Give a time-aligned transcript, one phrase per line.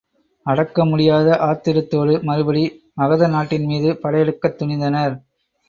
[0.45, 2.63] அடக்க முடியாத ஆத்திரத்தோடு மறுபடி
[2.95, 5.15] மகத நாட்டின் மீது படை எடுக்கத் துணிந்தனர்.